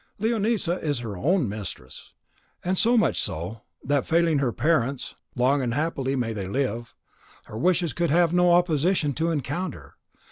Leonisa 0.19 0.81
is 0.81 0.97
her 1.01 1.15
own 1.15 1.47
mistress, 1.47 2.13
and 2.65 2.75
so 2.75 2.97
much 2.97 3.21
so, 3.21 3.61
that 3.83 4.07
failing 4.07 4.39
her 4.39 4.51
parents 4.51 5.13
(long 5.35 5.61
and 5.61 5.75
happily 5.75 6.15
may 6.15 6.33
they 6.33 6.47
live), 6.47 6.95
her 7.45 7.55
wishes 7.59 7.93
could 7.93 8.09
have 8.09 8.33
no 8.33 8.51
opposition 8.51 9.13
to 9.13 9.29
encounter. 9.29 9.93